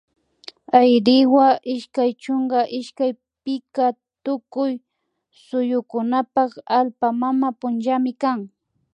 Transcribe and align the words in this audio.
Ayriwa 0.79 1.45
ishkay 1.73 2.11
chunka 2.21 2.59
ishkay 2.79 3.11
pika 3.43 3.85
tukuy 4.23 4.73
suyukunapak 5.43 6.51
allpa 6.77 7.07
mama 7.21 7.47
punllami 7.59 8.11
kan 8.21 8.39